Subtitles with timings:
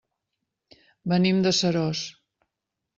[1.15, 2.05] Venim de Seròs.